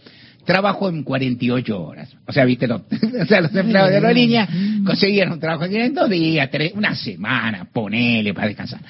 trabajo 0.45 0.89
en 0.89 1.03
48 1.03 1.83
horas. 1.83 2.15
O 2.27 2.33
sea, 2.33 2.45
viste, 2.45 2.67
los, 2.67 2.83
o 3.23 3.27
sea, 3.27 3.41
los 3.41 3.55
empleados 3.55 3.91
de 3.91 3.97
aerolínea 3.97 4.49
conseguían 4.85 5.33
un 5.33 5.41
trabajo 5.41 5.65
en 5.65 5.95
dos 5.95 6.09
días, 6.09 6.49
tres, 6.51 6.73
una 6.75 6.95
semana, 6.95 7.67
ponele 7.73 8.35
para 8.35 8.49
descansar. 8.49 8.81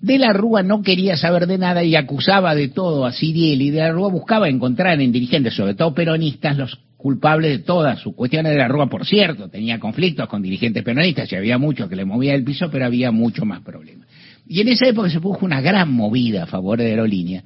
De 0.00 0.18
la 0.18 0.32
Rúa 0.32 0.62
no 0.62 0.82
quería 0.82 1.16
saber 1.16 1.46
de 1.46 1.58
nada 1.58 1.82
y 1.84 1.96
acusaba 1.96 2.54
de 2.54 2.68
todo 2.68 3.04
a 3.04 3.12
Siriel 3.12 3.60
y 3.60 3.70
de 3.70 3.80
la 3.80 3.92
Rúa 3.92 4.08
buscaba 4.08 4.48
encontrar 4.48 5.00
en 5.00 5.12
dirigentes, 5.12 5.54
sobre 5.54 5.74
todo 5.74 5.94
peronistas, 5.94 6.56
los 6.56 6.78
culpables 6.96 7.50
de 7.50 7.58
todas 7.58 8.00
sus 8.00 8.14
cuestiones 8.14 8.52
de 8.52 8.58
la 8.58 8.68
Rúa, 8.68 8.88
por 8.88 9.04
cierto, 9.04 9.48
tenía 9.48 9.78
conflictos 9.78 10.28
con 10.28 10.42
dirigentes 10.42 10.82
peronistas 10.82 11.30
y 11.30 11.36
había 11.36 11.58
muchos 11.58 11.88
que 11.88 11.96
le 11.96 12.04
movía 12.04 12.34
el 12.34 12.44
piso, 12.44 12.70
pero 12.70 12.86
había 12.86 13.10
mucho 13.10 13.44
más 13.44 13.60
problemas. 13.62 14.08
Y 14.48 14.60
en 14.60 14.68
esa 14.68 14.86
época 14.86 15.10
se 15.10 15.20
produjo 15.20 15.44
una 15.44 15.60
gran 15.60 15.92
movida 15.92 16.44
a 16.44 16.46
favor 16.46 16.78
de 16.78 16.86
aerolínea 16.86 17.42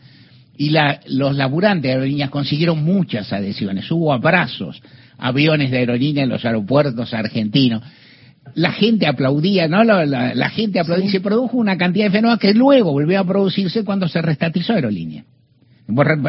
y 0.60 0.68
la, 0.68 1.00
los 1.06 1.34
laburantes 1.34 1.84
de 1.84 1.92
aerolíneas 1.92 2.28
consiguieron 2.28 2.84
muchas 2.84 3.32
adhesiones, 3.32 3.90
hubo 3.90 4.12
abrazos, 4.12 4.82
aviones 5.16 5.70
de 5.70 5.78
aerolínea 5.78 6.24
en 6.24 6.28
los 6.28 6.44
aeropuertos 6.44 7.14
argentinos. 7.14 7.82
La 8.56 8.70
gente 8.70 9.06
aplaudía, 9.06 9.68
¿no? 9.68 9.82
La, 9.84 10.04
la, 10.04 10.50
gente 10.50 10.78
aplaudía 10.78 11.06
y 11.06 11.08
se 11.08 11.22
produjo 11.22 11.56
una 11.56 11.78
cantidad 11.78 12.04
de 12.04 12.10
fenómenos 12.10 12.40
que 12.40 12.52
luego 12.52 12.92
volvió 12.92 13.18
a 13.20 13.24
producirse 13.24 13.84
cuando 13.84 14.06
se 14.06 14.20
restatizó 14.20 14.74
aerolínea. 14.74 15.24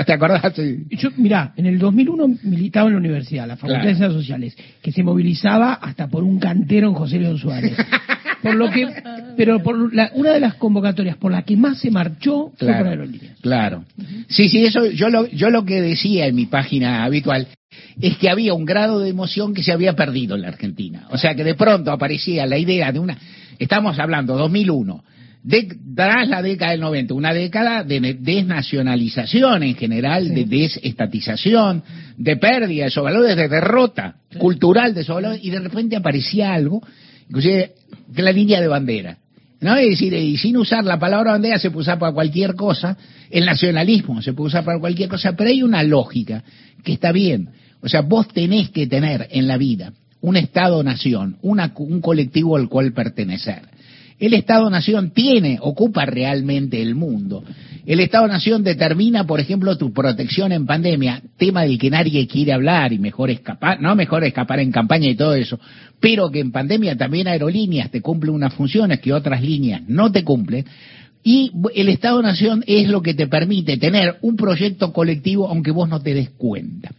¿Te 0.06 0.14
acordás? 0.14 0.54
Yo, 0.92 1.10
mirá, 1.18 1.52
en 1.58 1.66
el 1.66 1.78
2001 1.78 2.38
militaba 2.44 2.88
en 2.88 2.94
la 2.94 3.00
universidad, 3.00 3.46
la 3.46 3.58
Facultad 3.58 3.84
de 3.84 3.96
Ciencias 3.96 4.14
Sociales, 4.14 4.58
que 4.82 4.94
se 4.94 5.04
movilizaba 5.04 5.74
hasta 5.74 6.08
por 6.08 6.24
un 6.24 6.40
cantero 6.40 6.88
en 6.88 6.94
José 6.94 7.20
León 7.20 7.38
Suárez. 7.38 7.76
por 8.42 8.56
lo 8.56 8.70
que, 8.70 8.88
pero 9.38 9.62
por 9.62 9.76
una 9.76 10.34
de 10.34 10.40
las 10.40 10.56
convocatorias 10.56 11.18
por 11.18 11.32
la 11.32 11.44
que 11.44 11.56
más 11.56 11.80
se 11.80 11.92
marchó 11.92 12.52
fue 12.58 12.74
por 12.74 12.88
aerolíneas. 12.88 13.40
Claro. 13.42 13.86
Sí, 14.28 14.50
sí, 14.50 14.66
eso 14.66 14.86
yo 14.88 15.10
lo, 15.10 15.28
yo 15.28 15.50
lo 15.50 15.66
que 15.66 15.82
decía 15.82 16.28
en 16.28 16.36
mi 16.36 16.46
página 16.46 17.04
habitual 17.04 17.48
es 18.02 18.18
que 18.18 18.30
había 18.30 18.54
un 18.54 18.66
grado 18.66 19.00
de 19.00 19.10
emoción 19.10 19.54
que 19.54 19.64
se 19.64 19.72
había 19.72 19.96
perdido 19.96 20.36
en 20.36 20.42
la 20.42 20.50
Argentina. 20.50 21.08
O 21.12 21.18
sea 21.18 21.36
que 21.36 21.44
de 21.44 21.56
pronto 21.56 21.92
aparecía 21.92 22.46
la 22.46 22.58
idea 22.58 22.92
de 22.92 23.00
una, 23.00 23.18
estamos 23.60 23.98
hablando 24.00 24.38
2001, 24.38 25.04
de, 25.44 25.76
tras 25.96 26.28
la 26.28 26.42
década 26.42 26.72
del 26.72 26.82
90, 26.82 27.14
una 27.14 27.34
década 27.34 27.84
de 27.84 28.18
desnacionalización 28.20 29.64
en 29.64 29.76
general, 29.76 30.34
de 30.34 30.46
desestatización, 30.46 31.84
de 32.18 32.38
pérdida 32.38 32.84
de 32.84 32.90
esos 32.90 33.04
valores, 33.04 33.36
de 33.36 33.48
derrota 33.48 34.16
cultural 34.38 34.94
de 34.94 35.02
esos 35.02 35.16
valores, 35.16 35.40
y 35.44 35.50
de 35.50 35.60
repente 35.60 35.96
aparecía 35.96 36.54
algo, 36.54 36.82
inclusive 37.32 37.72
la 38.14 38.32
línea 38.34 38.60
de 38.60 38.68
bandera. 38.68 39.18
¿no? 39.62 39.78
Es 39.78 39.92
decir, 39.92 40.14
y 40.14 40.38
sin 40.38 40.58
usar 40.58 40.84
la 40.84 41.00
palabra 41.00 41.32
bandera 41.32 41.58
se 41.60 41.72
puede 41.72 41.84
usar 41.84 41.98
para 41.98 42.12
cualquier 42.12 42.56
cosa, 42.56 42.98
el 43.30 43.46
nacionalismo 43.46 44.22
se 44.22 44.34
puede 44.34 44.48
usar 44.48 44.66
para 44.66 44.80
cualquier 44.80 45.08
cosa, 45.08 45.34
pero 45.34 45.50
hay 45.50 45.64
una 45.64 45.82
lógica 45.82 46.44
que 46.84 46.92
está 46.92 47.14
bien. 47.14 47.50
O 47.82 47.88
sea, 47.88 48.02
vos 48.02 48.28
tenés 48.28 48.70
que 48.72 48.86
tener 48.86 49.30
en 49.32 49.48
la 49.48 49.58
vida 49.58 49.94
un 50.20 50.36
Estado-nación, 50.36 51.38
un 51.42 52.02
colectivo 52.02 52.58
al 52.58 52.68
cual 52.68 52.92
pertenecer. 52.92 53.62
El 54.22 54.36
Estado-Nación 54.36 55.14
tiene, 55.16 55.58
ocupa 55.60 56.06
realmente 56.06 56.80
el 56.80 56.94
mundo. 56.94 57.44
El 57.88 58.00
Estado-Nación 58.00 58.64
determina, 58.64 59.26
por 59.26 59.40
ejemplo, 59.40 59.76
tu 59.80 59.92
protección 59.92 60.52
en 60.52 60.68
pandemia, 60.68 61.24
tema 61.38 61.64
del 61.64 61.80
que 61.80 61.90
nadie 61.90 62.28
quiere 62.28 62.54
hablar 62.54 62.94
y 62.94 63.00
mejor 63.00 63.32
escapar, 63.32 63.82
no 63.82 63.96
mejor 63.96 64.24
escapar 64.24 64.60
en 64.60 64.72
campaña 64.72 65.10
y 65.10 65.16
todo 65.16 65.34
eso, 65.34 65.60
pero 66.00 66.30
que 66.30 66.40
en 66.40 66.52
pandemia 66.52 66.96
también 66.96 67.28
aerolíneas 67.28 67.90
te 67.90 68.02
cumplen 68.02 68.36
unas 68.36 68.54
funciones 68.54 69.00
que 69.00 69.12
otras 69.12 69.42
líneas 69.42 69.82
no 69.88 70.12
te 70.12 70.24
cumplen. 70.24 70.66
Y 71.24 71.52
el 71.74 71.90
Estado-Nación 71.90 72.64
es 72.68 72.90
lo 72.90 73.02
que 73.02 73.16
te 73.16 73.26
permite 73.26 73.78
tener 73.78 74.18
un 74.22 74.36
proyecto 74.36 74.94
colectivo 74.94 75.48
aunque 75.48 75.72
vos 75.72 75.90
no 75.90 76.00
te 76.00 76.14
des 76.14 76.30
cuenta. 76.30 76.92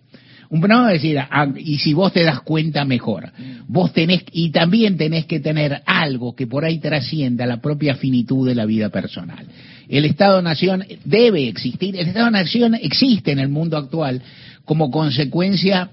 No, 0.52 0.87
decir, 0.87 1.18
ah, 1.18 1.49
y 1.56 1.78
si 1.78 1.94
vos 1.94 2.12
te 2.12 2.25
das 2.25 2.42
cuenta, 2.42 2.85
mejor. 2.85 3.32
Vos 3.66 3.94
tenés, 3.94 4.23
y 4.32 4.50
también 4.50 4.99
tenés 4.99 5.25
que 5.25 5.40
tener 5.40 5.80
algo 5.87 6.37
que 6.37 6.47
por 6.47 6.66
ahí 6.66 6.78
trascienda 6.78 7.47
la 7.47 7.62
propia 7.62 7.94
finitud 7.94 8.47
de 8.47 8.54
la 8.54 8.66
vida 8.66 8.90
personal. 8.90 9.47
El 9.88 10.04
Estado-Nación 10.04 10.85
debe 11.06 11.49
existir, 11.49 11.97
el 11.97 12.09
Estado-Nación 12.09 12.75
existe 12.75 13.32
en 13.32 13.38
el 13.38 13.49
mundo 13.49 13.78
actual 13.78 14.21
como 14.66 14.90
consecuencia 14.90 15.90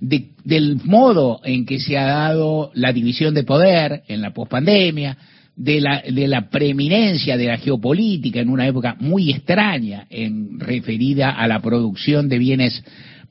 del 0.00 0.80
modo 0.84 1.40
en 1.44 1.66
que 1.66 1.78
se 1.78 1.98
ha 1.98 2.06
dado 2.06 2.70
la 2.74 2.94
división 2.94 3.34
de 3.34 3.44
poder 3.44 4.04
en 4.08 4.22
la 4.22 4.32
pospandemia, 4.32 5.18
de 5.54 5.80
la, 5.80 6.02
de 6.08 6.28
la 6.28 6.48
preeminencia 6.48 7.36
de 7.36 7.46
la 7.46 7.58
geopolítica 7.58 8.40
en 8.40 8.48
una 8.48 8.66
época 8.66 8.96
muy 9.00 9.32
extraña 9.32 10.06
en 10.08 10.60
referida 10.60 11.30
a 11.30 11.48
la 11.48 11.60
producción 11.60 12.28
de 12.28 12.38
bienes 12.38 12.82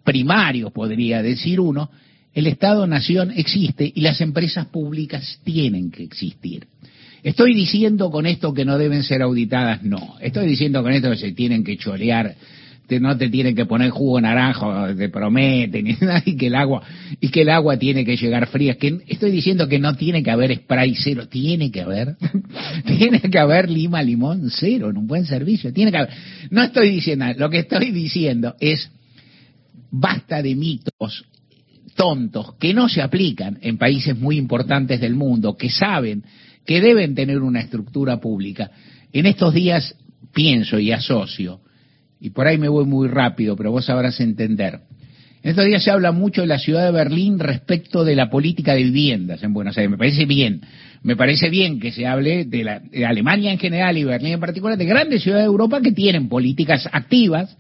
primarios, 0.08 0.72
podría 0.72 1.22
decir 1.22 1.60
uno, 1.60 1.92
el 2.34 2.48
Estado-Nación 2.48 3.34
existe 3.36 3.92
y 3.94 4.00
las 4.00 4.22
empresas 4.22 4.68
públicas 4.68 5.42
tienen 5.44 5.92
que 5.92 6.02
existir. 6.02 6.66
Estoy 7.24 7.54
diciendo 7.54 8.10
con 8.10 8.26
esto 8.26 8.54
que 8.54 8.64
no 8.64 8.78
deben 8.78 9.04
ser 9.04 9.22
auditadas, 9.22 9.84
no. 9.84 10.16
Estoy 10.22 10.48
diciendo 10.48 10.82
con 10.82 10.94
esto 10.94 11.10
que 11.10 11.18
se 11.18 11.34
tienen 11.34 11.62
que 11.66 11.76
chorear, 11.76 12.36
que 12.88 13.02
no 13.02 13.18
te 13.18 13.28
tienen 13.28 13.54
que 13.54 13.66
poner 13.66 13.90
jugo 13.90 14.22
naranjo, 14.22 14.96
te 14.96 15.10
prometen, 15.10 15.98
y 16.26 16.38
que 16.38 16.48
el 16.48 16.56
agua, 16.56 16.84
y 17.20 17.28
que 17.28 17.42
el 17.42 17.50
agua 17.50 17.76
tiene 17.76 18.06
que 18.06 18.16
llegar 18.16 18.48
fría. 18.48 18.78
Estoy 19.08 19.32
diciendo 19.32 19.68
que 19.68 19.78
no 19.78 19.96
tiene 19.96 20.24
que 20.24 20.32
haber 20.32 20.56
spray 20.56 20.96
cero, 20.96 21.28
tiene 21.28 21.70
que 21.70 21.82
haber, 21.82 22.16
tiene 22.86 23.20
que 23.20 23.40
haber 23.40 23.70
lima 23.70 24.02
limón 24.02 24.52
cero 24.52 24.90
en 24.90 24.96
un 24.96 25.06
buen 25.06 25.26
servicio, 25.26 25.74
tiene 25.74 25.92
que 25.92 25.98
haber. 25.98 26.14
No 26.50 26.64
estoy 26.64 26.92
diciendo, 26.92 27.26
lo 27.38 27.50
que 27.50 27.60
estoy 27.60 27.92
diciendo 27.92 28.56
es 28.62 28.90
basta 29.92 30.42
de 30.42 30.56
mitos 30.56 31.26
tontos 31.96 32.54
que 32.60 32.74
no 32.74 32.88
se 32.88 33.02
aplican 33.02 33.58
en 33.62 33.78
países 33.78 34.18
muy 34.18 34.38
importantes 34.38 35.02
del 35.02 35.16
mundo, 35.16 35.58
que 35.58 35.70
saben 35.70 36.24
que 36.66 36.80
deben 36.80 37.16
tener 37.16 37.40
una 37.40 37.62
estructura 37.62 38.20
pública. 38.20 38.70
En 39.12 39.26
estos 39.26 39.54
días 39.54 39.96
pienso 40.34 40.80
y 40.80 40.92
asocio, 40.92 41.62
y 42.20 42.30
por 42.30 42.48
ahí 42.48 42.58
me 42.58 42.70
voy 42.70 42.86
muy 42.86 43.08
rápido, 43.08 43.56
pero 43.56 43.72
vos 43.72 43.86
sabrás 43.86 44.20
entender. 44.20 44.82
En 45.44 45.52
estos 45.52 45.66
días 45.66 45.84
se 45.84 45.92
habla 45.92 46.12
mucho 46.12 46.42
de 46.42 46.48
la 46.48 46.60
ciudad 46.60 46.86
de 46.86 46.92
Berlín 46.92 47.40
respecto 47.40 48.04
de 48.04 48.16
la 48.16 48.30
política 48.30 48.74
de 48.74 48.84
viviendas 48.84 49.42
en 49.44 49.54
Buenos 49.54 49.78
Aires. 49.78 49.90
Me 49.90 49.98
parece 49.98 50.26
bien, 50.26 50.62
me 51.04 51.16
parece 51.16 51.50
bien 51.50 51.80
que 51.80 51.92
se 51.92 52.06
hable 52.06 52.46
de, 52.46 52.64
la, 52.64 52.80
de 52.80 53.06
Alemania 53.06 53.52
en 53.52 53.60
general 53.60 53.98
y 53.98 54.04
Berlín 54.04 54.34
en 54.34 54.40
particular, 54.40 54.78
de 54.78 54.86
grandes 54.86 55.24
ciudades 55.24 55.46
de 55.46 55.52
Europa 55.52 55.82
que 55.82 55.92
tienen 55.92 56.28
políticas 56.28 56.88
activas 56.92 57.56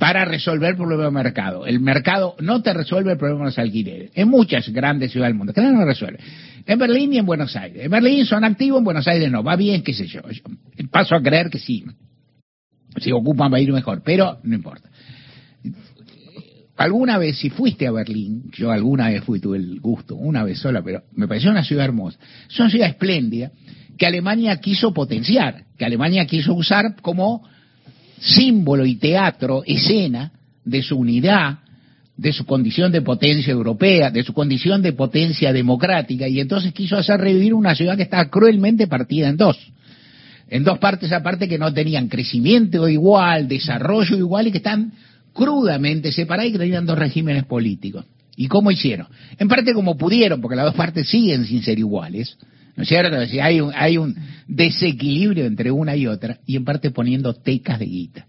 para 0.00 0.24
resolver 0.24 0.70
el 0.70 0.76
problema 0.76 1.04
del 1.04 1.12
mercado. 1.12 1.66
El 1.66 1.78
mercado 1.78 2.34
no 2.40 2.62
te 2.62 2.72
resuelve 2.72 3.12
el 3.12 3.18
problema 3.18 3.40
de 3.40 3.50
los 3.50 3.58
alquileres. 3.58 4.10
En 4.14 4.28
muchas 4.28 4.66
grandes 4.70 5.12
ciudades 5.12 5.34
del 5.34 5.36
mundo, 5.36 5.52
que 5.52 5.60
no 5.60 5.84
resuelve. 5.84 6.18
En 6.64 6.78
Berlín 6.78 7.12
y 7.12 7.18
en 7.18 7.26
Buenos 7.26 7.54
Aires. 7.54 7.84
En 7.84 7.90
Berlín 7.90 8.24
son 8.24 8.42
activos, 8.42 8.78
en 8.78 8.84
Buenos 8.84 9.06
Aires 9.06 9.30
no. 9.30 9.44
Va 9.44 9.56
bien, 9.56 9.82
qué 9.82 9.92
sé 9.92 10.06
yo. 10.06 10.22
paso 10.90 11.14
a 11.14 11.22
creer 11.22 11.50
que 11.50 11.58
sí. 11.58 11.84
Si 12.96 13.12
ocupan 13.12 13.52
va 13.52 13.58
a 13.58 13.60
ir 13.60 13.70
mejor, 13.74 14.00
pero 14.02 14.38
no 14.42 14.54
importa. 14.54 14.88
Alguna 16.78 17.18
vez, 17.18 17.36
si 17.36 17.50
fuiste 17.50 17.86
a 17.86 17.92
Berlín, 17.92 18.44
yo 18.52 18.70
alguna 18.70 19.10
vez 19.10 19.22
fui, 19.22 19.38
tuve 19.38 19.58
el 19.58 19.80
gusto, 19.80 20.16
una 20.16 20.44
vez 20.44 20.60
sola, 20.60 20.80
pero 20.82 21.02
me 21.12 21.28
pareció 21.28 21.50
una 21.50 21.62
ciudad 21.62 21.84
hermosa. 21.84 22.18
Es 22.48 22.58
una 22.58 22.70
ciudad 22.70 22.88
espléndida 22.88 23.50
que 23.98 24.06
Alemania 24.06 24.56
quiso 24.60 24.94
potenciar, 24.94 25.64
que 25.76 25.84
Alemania 25.84 26.24
quiso 26.24 26.54
usar 26.54 26.96
como 27.02 27.46
símbolo 28.20 28.84
y 28.84 28.96
teatro, 28.96 29.62
escena 29.66 30.32
de 30.64 30.82
su 30.82 30.96
unidad, 30.96 31.58
de 32.16 32.32
su 32.32 32.44
condición 32.44 32.92
de 32.92 33.00
potencia 33.00 33.50
europea, 33.50 34.10
de 34.10 34.22
su 34.22 34.34
condición 34.34 34.82
de 34.82 34.92
potencia 34.92 35.52
democrática, 35.52 36.28
y 36.28 36.38
entonces 36.38 36.72
quiso 36.74 36.96
hacer 36.96 37.18
revivir 37.18 37.54
una 37.54 37.74
ciudad 37.74 37.96
que 37.96 38.02
estaba 38.02 38.28
cruelmente 38.28 38.86
partida 38.86 39.28
en 39.28 39.36
dos. 39.36 39.56
En 40.50 40.64
dos 40.64 40.78
partes 40.78 41.12
aparte 41.12 41.48
que 41.48 41.58
no 41.58 41.72
tenían 41.72 42.08
crecimiento 42.08 42.88
igual, 42.88 43.48
desarrollo 43.48 44.16
igual 44.16 44.48
y 44.48 44.50
que 44.50 44.58
están 44.58 44.92
crudamente 45.32 46.12
separadas 46.12 46.50
y 46.50 46.52
que 46.52 46.58
tenían 46.58 46.84
dos 46.84 46.98
regímenes 46.98 47.44
políticos. 47.44 48.04
¿Y 48.36 48.48
cómo 48.48 48.70
hicieron? 48.70 49.06
En 49.38 49.48
parte 49.48 49.72
como 49.72 49.96
pudieron, 49.96 50.40
porque 50.40 50.56
las 50.56 50.66
dos 50.66 50.74
partes 50.74 51.08
siguen 51.08 51.46
sin 51.46 51.62
ser 51.62 51.78
iguales, 51.78 52.36
¿No 52.80 52.84
es 52.84 52.88
cierto? 52.88 53.14
hay, 53.42 53.60
un, 53.60 53.72
hay 53.76 53.98
un 53.98 54.16
desequilibrio 54.48 55.44
entre 55.44 55.70
una 55.70 55.94
y 55.96 56.06
otra 56.06 56.38
y 56.46 56.56
en 56.56 56.64
parte 56.64 56.90
poniendo 56.90 57.34
tecas 57.34 57.78
de 57.78 57.84
guita. 57.84 58.26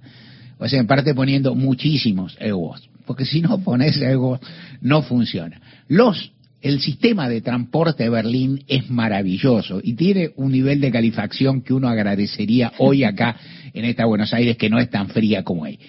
O 0.57 0.67
sea, 0.67 0.77
en 0.77 0.87
parte 0.87 1.15
poniendo 1.15 1.55
muchísimos 1.55 2.35
egos. 2.37 2.89
Porque 3.05 3.23
si 3.23 3.39
no 3.39 3.63
pones 3.63 3.95
egos, 4.01 4.41
no 4.81 5.03
funciona. 5.03 5.61
Los 5.87 6.33
el 6.61 6.81
sistema 6.81 7.29
de 7.29 7.39
transporte 7.39 8.03
de 8.03 8.09
Berlín 8.09 8.65
es 8.67 8.89
maravilloso 8.89 9.79
y 9.81 9.93
tiene 9.93 10.31
un 10.35 10.51
nivel 10.51 10.81
de 10.81 10.91
calefacción 10.91 11.61
que 11.61 11.73
uno 11.73 11.87
agradecería 11.87 12.73
hoy 12.79 13.05
acá 13.05 13.37
en 13.73 13.85
esta 13.85 14.03
Buenos 14.03 14.33
Aires 14.33 14.57
que 14.57 14.69
no 14.69 14.79
es 14.79 14.89
tan 14.89 15.07
fría 15.07 15.43
como 15.43 15.63
ahí. 15.63 15.79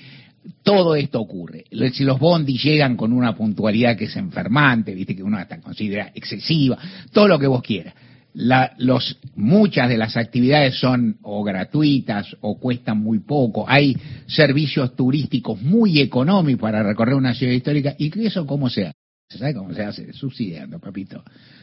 Todo 0.63 0.95
esto 0.95 1.21
ocurre. 1.21 1.65
Si 1.93 2.05
los 2.05 2.21
bondis 2.21 2.63
llegan 2.63 2.97
con 2.97 3.13
una 3.13 3.35
puntualidad 3.35 3.97
que 3.97 4.05
es 4.05 4.15
enfermante, 4.15 4.95
viste 4.95 5.17
que 5.17 5.25
uno 5.25 5.37
hasta 5.37 5.61
considera 5.61 6.13
excesiva, 6.15 6.79
todo 7.13 7.27
lo 7.27 7.41
que 7.41 7.49
vos 7.49 7.61
quieras. 7.61 7.95
Los, 8.35 9.19
muchas 9.37 9.89
de 9.89 9.99
las 9.99 10.17
actividades 10.17 10.79
son 10.79 11.19
o 11.23 11.43
gratuitas 11.43 12.37
o 12.41 12.59
cuestan 12.59 12.99
muy 12.99 13.19
poco. 13.19 13.65
Hay 13.69 13.97
servicios 14.27 14.97
turísticos 14.97 15.61
muy 15.61 16.01
económicos 16.01 16.63
para 16.63 16.83
recorrer 16.83 17.15
una 17.15 17.35
ciudad 17.35 17.53
histórica. 17.53 17.95
¿Y 17.99 18.27
eso 18.27 18.47
cómo 18.47 18.71
se 18.71 18.87
hace? 18.87 19.02
¿Sabe 19.39 19.55
cómo 19.55 19.73
se 19.73 19.83
hace? 19.83 20.13
Subsidiando, 20.13 20.79
papito. 20.79 21.23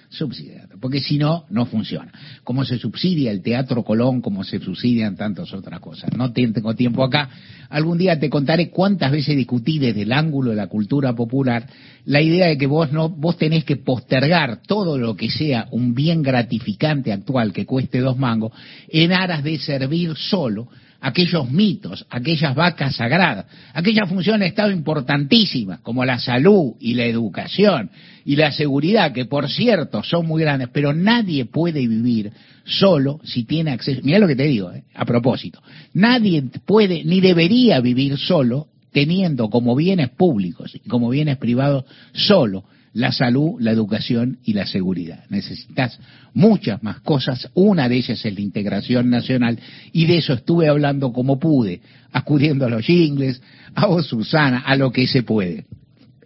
Subsidiando. 0.09 0.77
Porque 0.79 0.99
si 0.99 1.17
no, 1.17 1.45
no 1.49 1.65
funciona. 1.65 2.11
Como 2.43 2.65
se 2.65 2.77
subsidia 2.77 3.31
el 3.31 3.41
Teatro 3.41 3.83
Colón, 3.83 4.21
como 4.21 4.43
se 4.43 4.59
subsidian 4.59 5.15
tantas 5.15 5.53
otras 5.53 5.79
cosas. 5.79 6.11
No 6.17 6.31
tengo 6.31 6.73
tiempo 6.73 7.03
acá. 7.03 7.29
Algún 7.69 7.97
día 7.97 8.19
te 8.19 8.29
contaré 8.29 8.69
cuántas 8.69 9.11
veces 9.11 9.35
discutí 9.37 9.77
desde 9.77 10.01
el 10.01 10.11
ángulo 10.11 10.49
de 10.49 10.55
la 10.55 10.67
cultura 10.67 11.13
popular 11.13 11.67
la 12.05 12.21
idea 12.21 12.47
de 12.47 12.57
que 12.57 12.65
vos 12.65 12.91
no, 12.91 13.09
vos 13.09 13.37
tenés 13.37 13.63
que 13.63 13.75
postergar 13.75 14.61
todo 14.65 14.97
lo 14.97 15.15
que 15.15 15.29
sea 15.29 15.67
un 15.71 15.93
bien 15.93 16.23
gratificante 16.23 17.13
actual 17.13 17.53
que 17.53 17.67
cueste 17.67 17.99
dos 17.99 18.17
mangos 18.17 18.51
en 18.87 19.13
aras 19.13 19.43
de 19.43 19.59
servir 19.59 20.15
solo 20.15 20.69
aquellos 21.01 21.49
mitos, 21.49 22.05
aquellas 22.09 22.53
vacas 22.55 22.95
sagradas, 22.95 23.45
aquellas 23.73 24.09
funciones 24.09 24.41
de 24.41 24.47
Estado 24.47 24.71
importantísimas, 24.71 25.79
como 25.79 26.03
la 26.03 26.19
salud 26.19 26.73
y 26.79 26.93
la 26.93 27.05
educación 27.05 27.89
y 28.25 28.35
la 28.35 28.51
seguridad, 28.51 29.13
que 29.13 29.25
por 29.25 29.49
cierto 29.49 30.03
son 30.03 30.27
muy 30.27 30.41
grandes, 30.41 30.69
pero 30.73 30.93
nadie 30.93 31.45
puede 31.45 31.87
vivir 31.87 32.31
solo 32.65 33.19
si 33.23 33.43
tiene 33.43 33.71
acceso. 33.71 34.01
Mira 34.03 34.19
lo 34.19 34.27
que 34.27 34.35
te 34.35 34.43
digo, 34.43 34.71
eh, 34.71 34.83
a 34.93 35.05
propósito. 35.05 35.61
Nadie 35.93 36.43
puede 36.65 37.03
ni 37.03 37.21
debería 37.21 37.79
vivir 37.79 38.17
solo 38.17 38.67
teniendo 38.91 39.49
como 39.49 39.75
bienes 39.75 40.09
públicos 40.09 40.75
y 40.75 40.87
como 40.89 41.09
bienes 41.09 41.37
privados 41.37 41.85
solo 42.13 42.63
la 42.93 43.11
salud, 43.11 43.59
la 43.59 43.71
educación 43.71 44.39
y 44.43 44.53
la 44.53 44.65
seguridad. 44.65 45.23
Necesitas 45.29 45.99
muchas 46.33 46.81
más 46.83 46.99
cosas, 47.01 47.49
una 47.53 47.89
de 47.89 47.97
ellas 47.97 48.23
es 48.25 48.33
la 48.33 48.41
integración 48.41 49.09
nacional 49.09 49.59
y 49.91 50.05
de 50.05 50.17
eso 50.17 50.33
estuve 50.33 50.67
hablando 50.67 51.11
como 51.11 51.39
pude, 51.39 51.81
acudiendo 52.11 52.65
a 52.65 52.69
los 52.69 52.85
jingles, 52.85 53.41
a 53.75 53.85
vos 53.85 54.07
Susana, 54.07 54.59
a 54.59 54.75
lo 54.75 54.91
que 54.91 55.07
se 55.07 55.23
puede. 55.23 55.65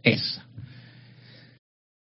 Esa. 0.04 0.43